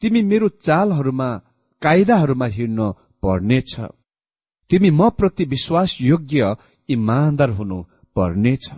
तिमी 0.01 0.21
मेरो 0.21 0.47
चालहरूमा 0.61 1.29
कायदाहरूमा 1.81 2.47
हिँड्न 2.47 2.91
पर्नेछ 3.23 3.75
तिमी 4.71 4.89
म 4.89 5.09
प्रति 5.09 5.45
विश्वास 5.45 5.97
योग्य 6.01 6.55
इमान्दार 6.89 7.49
हुनु 7.49 7.81
पर्नेछ 8.15 8.69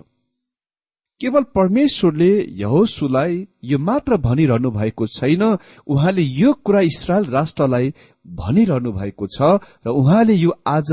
केवल 1.22 1.44
परमेश्वरले 1.56 2.32
यहोसुलाई 2.54 3.36
यो 3.64 3.78
मात्र 3.80 4.18
भनिरहनु 4.18 4.72
भएको 4.72 5.06
छैन 5.08 5.44
उहाँले 5.44 6.22
यो 6.22 6.54
कुरा 6.66 6.82
इसरायल 6.82 7.26
राष्ट्रलाई 7.28 7.94
भनिरहनु 8.36 8.92
भएको 8.92 9.28
छ 9.28 9.50
र 9.86 9.90
उहाँले 9.92 10.34
यो 10.36 10.52
आज 10.68 10.92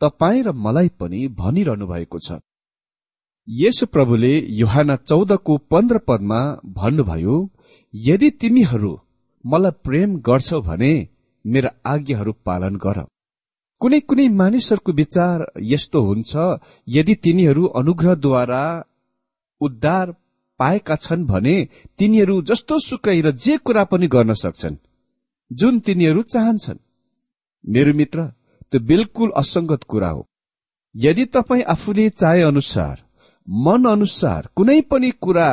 तपाईँ 0.00 0.42
र 0.42 0.52
मलाई 0.56 0.88
पनि 1.00 1.28
भनिरहनु 1.38 1.86
भएको 1.86 2.18
छ। 2.18 2.40
यसु 3.48 3.86
प्रभुले 3.86 4.32
युहाना 4.52 4.96
चौधको 5.02 5.56
पन्ध्र 5.70 5.98
पदमा 6.08 6.40
भन्नुभयो 6.74 7.36
यदि 7.94 8.30
तिमीहरू 8.40 8.92
मलाई 9.44 9.70
प्रेम 9.84 10.16
गर्छौ 10.16 10.60
भने 10.60 10.92
मेरा 11.44 11.70
आज्ञाहरू 11.86 12.32
पालन 12.44 12.76
गर। 12.76 12.98
कुनै 13.80 14.00
कुनै 14.00 14.28
मानिसहरूको 14.28 14.92
विचार 14.92 15.38
यस्तो 15.62 16.00
हुन्छ 16.00 16.32
यदि 16.88 17.14
तिनीहरू 17.14 17.62
अनुग्रहद्वारा 17.80 18.64
उद्धार 19.60 20.12
पाएका 20.60 20.96
छन् 20.96 21.26
भने 21.26 21.56
तिनीहरू 21.98 22.42
जस्तो 22.42 22.78
सुकै 22.78 23.18
र 23.20 23.30
जे 23.32 23.56
कुरा 23.56 23.84
पनि 23.84 24.06
गर्न 24.06 24.32
सक्छन् 24.34 24.82
जुन 25.50 25.78
तिनीहरू 25.80 26.22
चाहन्छन्। 26.22 26.84
मेरो 27.64 27.92
मित्र 27.94 28.26
त्यो 28.70 28.80
बिल्कुल 28.80 29.30
असंगत 29.36 29.82
कुरा 29.82 30.08
हो। 30.08 30.26
यदि 30.94 31.24
तपाईँ 31.24 31.62
आफूले 31.64 32.08
चाहे 32.10 32.42
अनुसार 32.42 32.96
मन 33.48 33.84
अनुसार 33.84 34.48
कुनै 34.56 34.80
पनि 34.80 35.10
कुरा 35.10 35.48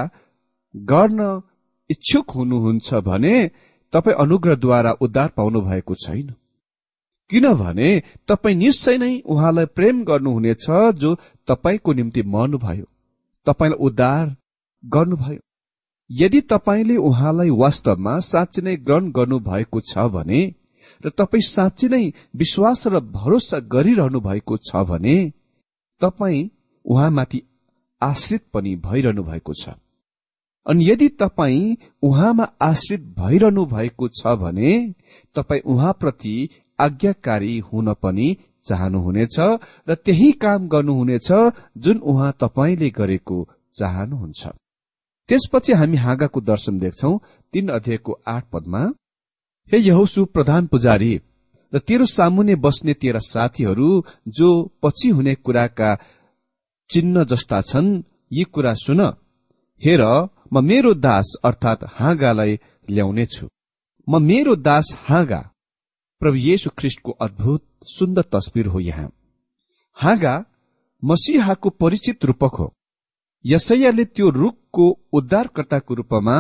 गर्न 0.76 1.42
इच्छुक 1.90 2.32
हुनुहुन्छ 2.32 2.94
भने 2.94 3.36
तपाईँ 3.94 4.18
अनुग्रहद्वारा 4.20 4.92
उद्धार 5.02 5.30
पाउनु 5.38 5.62
भएको 5.62 5.96
छैन। 5.96 6.34
किनभने 7.30 7.90
तपाईँ 8.28 8.56
निश्चय 8.56 8.98
नै 8.98 9.20
उहाँलाई 9.26 9.66
प्रेम 9.66 10.04
गर्नुहुनेछ 10.04 10.66
जो 10.96 11.16
तपाईँको 11.48 11.94
निम्ति 11.94 12.24
मर्नुभयो। 12.26 12.86
तपाईँलाई 13.46 13.86
उद्धार 13.86 14.36
गर्नुभयो। 14.84 15.40
यदि 16.10 16.42
तपाईँले 16.42 16.96
उहाँलाई 16.98 17.50
वास्तवमा 17.50 18.20
साँच्ची 18.20 18.62
नै 18.62 18.76
ग्रहण 18.78 19.12
गर्नु 19.12 19.40
भएको 19.40 19.82
छ 19.82 20.08
भने 20.08 20.42
र 21.04 21.10
तपाईँ 21.10 21.42
साँच्ची 21.42 21.88
नै 21.88 22.04
विश्वास 22.36 22.88
र 22.88 23.00
भरोसा 23.00 23.60
गरिरहनु 23.68 24.20
भएको 24.20 24.58
छ 24.58 24.84
भने 24.84 25.18
तपाईँ 26.02 26.50
उहाँमाथि 26.86 27.42
आश्रित 28.02 28.44
पनि 28.54 28.76
भइरहनु 28.76 29.24
भएको 29.24 29.54
छ। 29.54 29.70
अनि 30.68 30.90
यदि 30.90 31.08
तपाईँ 31.20 31.76
उहाँमा 32.04 32.46
आश्रित 32.62 33.02
भइरहनु 33.20 33.66
भएको 33.66 34.08
छ 34.10 34.36
भने 34.42 34.72
तपाईँ 35.36 35.62
उहाँप्रति 35.66 36.36
आज्ञाकारी 36.80 37.58
हुन 37.68 37.94
पनि 37.94 38.36
चाहनुहुनेछ 38.66 39.40
र 39.90 39.96
त्यही 39.96 40.32
काम 40.44 40.68
गर्नुहुनेछ 40.68 41.32
जुन 41.78 41.98
उहाँ 42.04 42.32
तपाईँले 42.42 42.90
गरेको 42.90 43.38
चाहनुहुन्छ। 43.76 44.48
त्यसपछि 45.30 45.74
हामी 45.74 45.98
हाँगाको 45.98 46.42
दर्शन 46.42 46.80
देख्छौ 46.80 47.12
तीन 47.54 47.70
अध्यायको 47.70 48.20
आठ 48.28 48.44
पदमा। 48.54 48.82
हे 49.72 49.78
यहोसु 49.80 50.26
प्रधान 50.26 50.68
पुजारी 50.68 51.14
र 51.74 51.80
तेरो 51.80 52.06
सामुने 52.08 52.56
बस्ने 52.56 52.94
तेरा 52.94 53.20
साथीहरू 53.24 53.90
जो 54.28 54.50
पछि 54.84 55.10
हुने 55.10 55.36
कुराका 55.36 55.90
चिन्ह 56.90 57.24
जस्ता 57.24 57.62
छन् 57.62 57.90
यी 58.34 58.44
कुरा 58.54 58.74
सुन। 58.74 59.02
हेर 59.82 60.04
म 60.54 60.64
मेरो 60.64 60.94
दास 60.94 61.36
अर्थात 61.46 61.84
हाँगालाई 61.92 62.60
ल्याउनेछु। 62.90 63.48
म 64.08 64.22
मेरो 64.22 64.56
दास 64.56 64.98
हाँगा। 65.00 65.40
प्रभु 66.22 66.38
येशु 66.38 66.70
ख्रिस्टको 66.78 67.12
अद्भुत 67.12 67.64
सुन्दर 67.88 68.22
तस्विर 68.22 68.68
हो 68.68 68.80
यहाँ। 68.80 69.10
हाँगा 69.98 70.36
मसिहाको 71.04 71.70
परिचित 71.70 72.26
रूपक 72.26 72.56
हो। 72.56 72.74
यसैयाले 73.46 74.06
त्यो 74.06 74.30
रूखको 74.30 74.86
उद्धारकर्ताको 75.14 75.94
रूपमा 75.94 76.38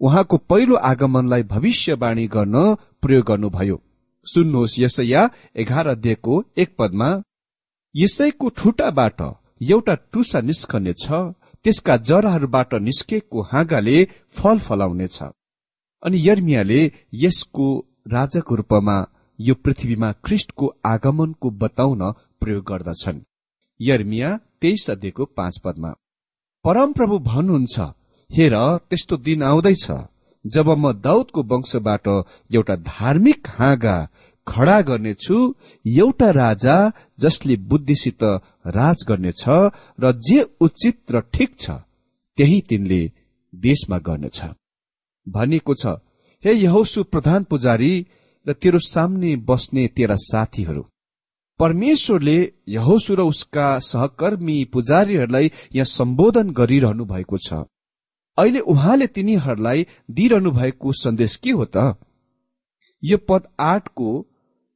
उहाँको 0.00 0.36
पहिलो 0.36 0.76
आगमनलाई 0.82 1.42
भविष्यवाणी 1.42 2.26
गर्न 2.26 2.74
प्रयोग 3.02 3.26
गर्नुभयो। 3.26 3.82
सुन्नुहोस् 4.26 4.80
यसैया 4.80 5.28
एघार 5.56 5.86
अध्ययको 5.88 6.42
एक 6.56 6.74
पदमा 6.78 7.10
यसैको 7.94 8.48
ठुटाबाट 8.48 9.20
एउटा 9.62 9.94
टुसा 10.12 10.40
निस्कने 10.40 10.92
छ 10.92 11.10
त्यसका 11.64 11.96
जराहरूबाट 12.08 12.74
निस्केको 12.86 13.42
हाँगाले 13.42 13.96
फल 14.36 14.58
फलाउनेछ। 14.58 15.18
अनि 16.02 16.18
यर्मियाले 16.28 16.80
यसको 17.14 17.66
राजाको 18.12 18.54
रूपमा 18.54 18.96
यो 19.38 19.54
पृथ्वीमा 19.54 20.12
ख्रिष्टको 20.24 20.66
आगमनको 20.84 21.50
बताउन 21.62 22.02
प्रयोग 22.40 22.64
गर्दछन्। 22.64 23.20
यर्मिया 23.80 24.28
तेइस 24.60 24.90
अध्ययको 24.90 25.24
पाँच 25.38 25.58
पदमा 25.64 25.90
परमप्रभु 26.64 27.18
भन्नुहुन्छ 27.30 27.76
हेर 28.30 28.54
त्यस्तो 28.90 29.16
दिन 29.26 29.42
आउँदैछ 29.42 29.86
जब 30.44 30.68
म 30.68 30.92
दाउदको 31.00 31.42
वंशबाट 31.42 32.08
एउटा 32.54 32.76
धार्मिक 32.76 33.48
हाँगा 33.58 33.96
खडा 34.46 34.80
गर्नेछु 34.80 35.36
एउटा 35.86 36.28
राजा 36.30 36.76
जसले 37.20 37.56
बुद्धिसित 37.70 38.22
राज 38.76 39.04
गर्नेछ 39.08 39.44
र 40.02 40.12
जे 40.28 40.38
उचित 40.60 41.12
र 41.14 41.20
ठिक 41.34 41.50
छ 41.60 41.70
त्यही 42.38 42.60
तिनले 42.68 43.00
देशमा 43.52 43.98
गर्नेछ। 43.98 44.40
भनिएको 45.26 45.74
छ 45.74 45.86
हे 46.44 46.52
यहोसु 46.52 47.02
प्रधान 47.04 47.44
पुजारी 47.44 47.92
र 48.46 48.52
तेरो 48.52 48.78
सामने 48.84 49.36
बस्ने 49.48 49.86
तेरा 49.96 50.16
साथीहरू 50.20 50.82
परमेश्वरले 51.60 52.38
यहोसु 52.68 53.14
र 53.14 53.20
उसका 53.22 53.66
सहकर्मी 53.78 54.64
पुजारीहरूलाई 54.74 55.50
यहाँ 55.74 55.92
सम्बोधन 55.92 56.50
गरिरहनु 56.50 57.04
भएको 57.04 57.36
छ। 57.38 57.64
अहिले 58.38 58.60
उहाँले 58.72 59.06
तिनीहरूलाई 59.06 59.86
दिइरहनु 60.10 60.50
भएको 60.50 60.92
सन्देश 60.92 61.36
के 61.36 61.50
हो 61.50 61.64
त? 61.64 61.94
यो 63.02 63.18
पद 63.28 63.42
आठको 63.60 64.08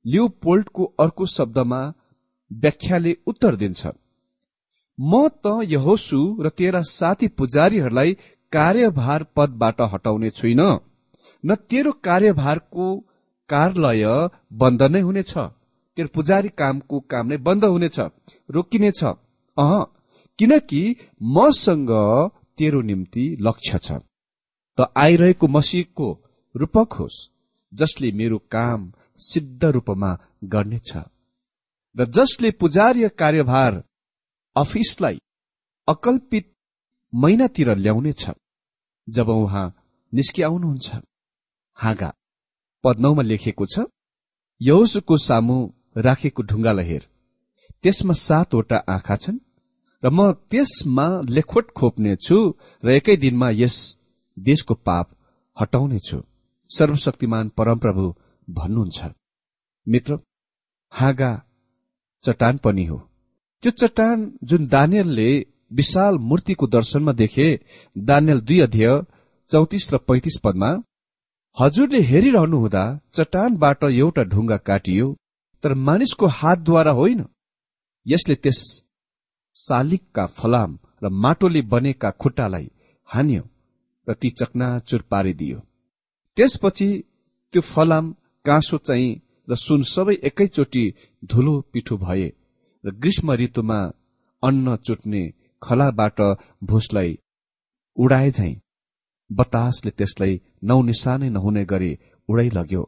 लियोपोल्टको 0.06 0.84
अर्को 0.98 1.26
शब्दमा 1.26 1.80
व्याख्याले 2.50 3.16
उत्तर 3.26 3.54
दिन्छ 3.54 3.86
म 4.98 5.28
त 5.44 5.46
यहोसु 5.66 6.20
र 6.42 6.48
तेरा 6.58 6.82
साथी 6.90 7.28
पुजारीहरूलाई 7.38 8.16
कार्यभार 8.52 9.26
पदबाट 9.36 9.80
हटाउने 9.92 10.30
छुइन 10.30 10.62
न 11.44 11.54
तेरो 11.70 11.92
कार्यभारको 12.04 12.86
कार्यालय 13.48 14.04
बन्द 14.60 14.82
नै 14.94 15.00
हुनेछ 15.00 15.34
तेरो 15.96 16.08
पुजारी 16.14 16.48
कामको 16.58 16.96
काम 17.10 17.26
नै 17.26 17.36
बन्द 17.38 17.64
हुनेछ 17.64 17.98
रोकिनेछ। 18.50 19.00
अह 19.56 19.72
किनकि 20.38 20.82
मसँग 21.36 21.92
तेरो 22.58 22.80
निम्ति 22.82 23.24
लक्ष्य 23.40 23.78
छ। 23.78 23.88
त 24.78 24.92
आइरहेको 24.96 25.46
मसिहको 25.48 26.08
रूपक 26.54 26.92
होस्। 26.92 27.16
जसले 27.72 28.10
मेरो 28.12 28.38
काम 28.50 28.92
सिद्ध 29.20 29.64
रूपमा 29.64 30.10
गर्नेछ 30.44 30.90
र 31.96 32.04
जसले 32.16 32.50
पुजारीय 32.60 33.08
कार्यभार 33.20 33.82
अफिसलाई 34.56 35.18
अकल्पित 35.88 36.52
महिनातिर 37.12 37.68
ल्याउनेछ। 37.76 38.30
जब 39.08 39.28
उहाँ 39.28 39.66
निस्किआउनुहुन्छ 40.12 40.94
हाँगा 41.76 42.10
पदनौमा 42.84 43.22
लेखिएको 43.22 43.66
छ 43.66 43.84
यौसुको 44.60 45.16
सामु 45.18 45.56
राखेको 45.96 46.42
ढुङ्गालाई 46.42 46.86
हेर। 46.86 47.02
त्यसमा 47.82 48.14
सातवटा 48.18 48.76
आँखा 48.94 49.16
छन् 49.16 49.38
र 50.02 50.10
म 50.10 50.32
त्यसमा 50.50 51.06
लेखोट 51.36 51.66
खोप्नेछु 51.78 52.38
र 52.84 52.88
एकै 52.98 53.16
दिनमा 53.16 53.48
यस 53.52 53.76
देशको 54.36 54.74
पाप 54.86 55.06
हटाउनेछु। 55.56 56.18
सर्वशक्तिमान 56.70 57.48
परमप्रभु 57.48 58.14
भन्नुहुन्छ। 58.48 59.10
मित्र 59.86 60.18
हाँगा 60.92 61.32
चट्टान 62.24 62.56
पनि 62.56 62.84
हो। 62.84 62.96
त्यो 63.62 63.70
चट्टान 63.70 64.32
जुन 64.44 64.66
दानियलले 64.66 65.28
विशाल 65.72 66.18
मूर्तिको 66.18 66.66
दर्शनमा 66.66 67.12
देखे 67.12 67.48
दानियल 67.96 68.40
दुई 68.40 68.60
अध्यय 68.60 68.90
चौतिस 69.50 69.92
र 69.94 69.98
पैतिस 70.08 70.36
पदमा 70.44 70.70
हजुरले 71.56 72.00
हेरिरहनु 72.00 72.58
हुँदा 72.58 72.84
चट्टानबाट 73.14 73.84
एउटा 73.84 74.22
ढुङ्गा 74.32 74.56
काटियो 74.68 75.06
तर 75.62 75.74
मानिसको 75.86 76.26
हातद्वारा 76.38 76.92
होइन। 76.92 77.24
यसले 78.06 78.34
त्यस 78.34 78.60
शालिगका 79.56 80.26
फलाम 80.38 80.78
र 81.02 81.08
माटोले 81.22 81.62
बनेका 81.72 82.10
खुट्टालाई 82.20 82.68
हान्यो 83.08 83.42
र 84.06 84.14
ती 84.14 84.30
चकनाचुर 84.30 85.02
पारिदियो। 85.10 85.58
त्यसपछि 86.36 86.88
त्यो 87.54 87.60
फलाम 87.64 88.14
काँसो 88.44 88.78
चाहिँ 88.78 89.20
र 89.48 89.54
सुन 89.56 89.82
सबै 89.94 90.14
एकैचोटि 90.28 90.84
धुलो 91.30 91.54
पिठो 91.72 91.96
भए 91.98 92.28
र 92.84 92.90
ग्रीष्म 93.02 93.32
ऋतुमा 93.40 93.78
अन्न 94.42 94.76
चुट्ने 94.86 95.22
खलाबाट 95.62 96.20
भुसलाई 96.70 97.18
उडाए 97.96 98.30
झैं। 98.30 98.54
बतासले 99.30 99.90
त्यसलाई 99.90 100.40
नौ 100.68 100.80
निशानै 100.82 101.28
नहुने 101.28 101.64
गरी 101.64 101.92
उडाइ 102.28 102.48
लग्यो। 102.50 102.82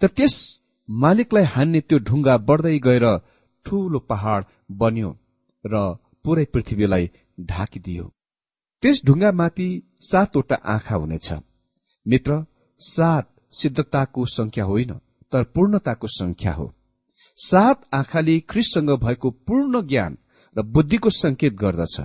तर 0.00 0.08
त्यस 0.16 0.34
मालिकलाई 0.88 1.44
हान्ने 1.54 1.80
त्यो 1.88 1.98
ढुङ्गा 2.08 2.36
बढ्दै 2.48 2.78
गएर 2.78 3.06
ठूलो 3.66 3.98
पहाड़ 4.10 4.42
बन्यो 4.80 5.10
र 5.64 5.74
पूरै 6.24 6.44
पृथ्वीलाई 6.52 7.04
ढाकिदियो। 7.50 8.04
त्यस 8.82 8.96
ढुङ्गामाथि 9.06 9.68
सातवटा 10.10 10.56
आँखा 10.74 10.96
हुनेछ। 10.96 11.28
मित्र 12.06 12.32
सात 12.80 13.28
सिद्धताको 13.52 14.24
संख्या 14.26 14.64
होइन 14.64 14.92
तर 15.32 15.42
पूर्णताको 15.44 16.06
संख्या 16.06 16.52
हो। 16.52 16.72
सात 17.38 17.82
आँखाले 17.94 18.38
ख्रिससँग 18.40 18.90
भएको 18.98 19.30
पूर्ण 19.30 19.80
ज्ञान 19.86 20.16
र 20.56 20.62
बुद्धिको 20.64 21.10
संकेत 21.10 21.54
गर्दछ। 21.54 22.00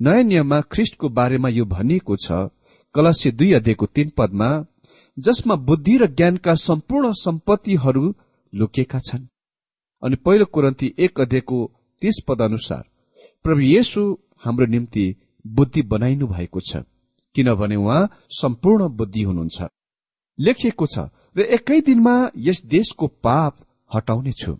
नयाँ 0.00 0.22
नियममा 0.22 0.60
ख्रिस्टको 0.72 1.08
बारेमा 1.08 1.48
यो 1.48 1.64
भनिएको 1.66 2.16
छ 2.16 2.48
कलस्य 2.94 3.30
दुई 3.30 3.52
अध्ययको 3.52 3.86
तीन 3.86 4.10
पदमा 4.18 4.48
जसमा 5.18 5.54
बुद्धि 5.68 5.96
र 5.96 6.06
ज्ञानका 6.06 6.54
सम्पूर्ण 6.54 7.12
सम्पत्तिहरू 7.16 8.14
लुकेका 8.52 8.98
छन्। 8.98 9.26
अनि 10.02 10.16
पहिलो 10.16 10.44
कुरन्ती 10.44 10.94
एक 10.98 11.20
अध्ययको 11.20 11.58
तीस 12.02 12.20
पद 12.28 12.42
अनुसार 12.42 12.84
प्रभु 13.44 13.60
येशु 13.60 14.02
हाम्रो 14.44 14.66
निम्ति 14.66 15.04
बुद्धि 15.44 15.82
बनाइनु 15.82 16.26
भएको 16.26 16.60
छ 16.60 16.82
किनभने 17.34 17.76
उहाँ 17.76 18.08
सम्पूर्ण 18.32 18.88
बुद्धि 18.88 19.22
हुनुहुन्छ। 19.22 19.62
लेखिएको 20.38 20.86
छ 20.86 20.98
र 21.36 21.40
एकै 21.56 21.80
दिनमा 21.80 22.14
यस 22.38 22.64
देशको 22.66 23.06
पाप 23.24 23.54
हटाउनेछु। 23.94 24.52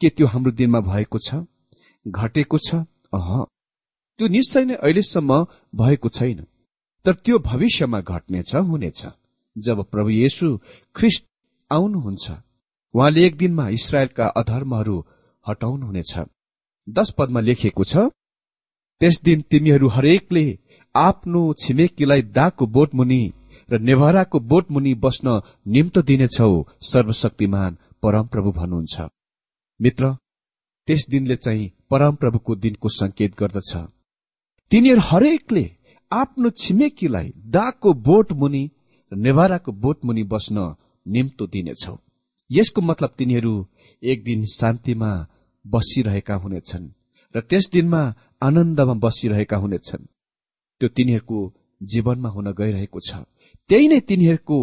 के 0.00 0.08
त्यो 0.08 0.26
हाम्रो 0.26 0.52
दिनमा 0.52 0.80
भएको 0.80 1.18
छ? 1.18 1.34
घटेको 2.08 2.58
छ? 2.58 2.74
अह। 3.14 3.30
त्यो 4.18 4.28
निश्चय 4.28 4.64
नै 4.64 4.74
अहिलेसम्म 4.74 5.30
भएको 5.74 6.08
छैन। 6.08 6.46
तर 7.04 7.14
त्यो 7.14 7.38
भविष्यमा 7.38 8.00
घट्नेछ 8.00 8.54
हुनेछ। 8.54 9.00
जब 9.56 9.78
प्रभु 9.84 10.10
येशु 10.10 10.46
ख्रिस्ट 10.94 11.24
आउनुहुन्छ 11.70 12.24
उहाँले 12.94 13.26
एक 13.26 13.36
दिनमा 13.36 13.68
इसरायलका 13.68 14.26
अधर्महरू 14.40 14.96
हटाउनुहुनेछ। 15.46 16.14
दश 16.88 17.10
पदमा 17.18 17.40
लेखिएको 17.40 17.84
छ 17.84 17.96
त्यस 19.00 19.20
दिन 19.22 19.40
तिमीहरू 19.50 19.88
हरेकले 19.88 20.44
आफ्नो 20.94 21.40
छिमेकीलाई 21.62 22.22
दागको 22.36 22.66
बोट 22.66 22.94
मुनि 22.94 23.20
र 23.70 23.78
नेभाराको 23.80 24.40
बोट 24.40 24.70
मुनि 24.70 24.94
बस्न 24.94 25.40
निम्तो 25.66 26.02
दिनेछौ 26.02 26.52
सर्वशक्तिमान 26.82 27.76
परमप्रभु 28.02 28.50
भन्नुहुन्छ। 28.52 28.96
मित्र 29.80 30.12
त्यस 30.88 31.06
दिनले 31.10 31.36
चाहिँ 31.36 31.70
परमप्रभुको 31.90 32.54
दिनको 32.56 32.88
संकेत 32.88 33.32
गर्दछ। 33.38 33.72
तिनीहरू 34.72 35.00
हरेकले 35.04 35.64
आफ्नो 36.12 36.50
छिमेकीलाई 36.50 37.32
दागको 37.48 37.92
बोट 38.06 38.32
मुनि 38.32 38.64
र 39.12 39.16
नेभाराको 39.16 39.72
बोट 39.72 40.04
मुनि 40.04 40.22
बस्न 40.24 40.74
निम्तो 41.06 41.46
दिनेछौ 41.46 41.96
यसको 42.50 42.80
मतलब 42.82 43.10
तिनीहरू 43.18 43.54
एक 44.02 44.24
दिन 44.24 44.44
शान्तिमा 44.54 45.10
बसिरहेका 45.64 46.34
हुनेछन् 46.34 46.88
र 47.34 47.40
त्यस 47.40 47.64
दिनमा 47.72 48.02
आनन्दमा 48.42 48.94
बसिरहेका 48.94 49.56
हुनेछन्। 49.56 50.04
त्यो 50.80 50.88
तिनीहरूको 50.88 51.38
जीवनमा 51.82 52.28
हुन 52.28 52.46
गइरहेको 52.52 53.00
छ। 53.00 53.10
त्यही 53.68 53.86
नै 53.88 54.00
तिनीहरूको 54.00 54.58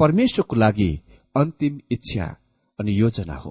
परमेश्वरको 0.00 0.56
लागि 0.56 0.90
अन्तिम 1.36 1.78
इच्छा 1.90 2.26
अनि 2.78 2.92
योजना 2.92 3.34
हो। 3.34 3.50